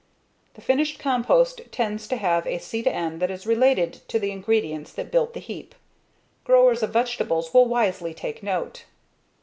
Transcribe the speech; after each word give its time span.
The 0.55 0.61
finished 0.61 0.97
compost 0.97 1.61
tends 1.71 2.07
to 2.07 2.15
have 2.15 2.47
a 2.47 2.57
C/N 2.57 3.19
that 3.19 3.29
is 3.29 3.45
related 3.45 4.01
to 4.07 4.17
the 4.17 4.31
ingredients 4.31 4.91
that 4.93 5.11
built 5.11 5.35
the 5.35 5.39
heap. 5.39 5.75
Growers 6.43 6.81
of 6.81 6.89
vegetables 6.89 7.53
will 7.53 7.67
wisely 7.67 8.15
take 8.15 8.41
note. 8.41 8.85